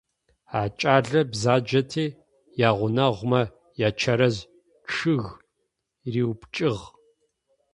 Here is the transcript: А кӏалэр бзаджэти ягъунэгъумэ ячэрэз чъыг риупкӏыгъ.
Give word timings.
А 0.59 0.61
кӏалэр 0.79 1.27
бзаджэти 1.31 2.05
ягъунэгъумэ 2.67 3.41
ячэрэз 3.87 4.37
чъыг 4.91 5.23
риупкӏыгъ. 6.11 6.83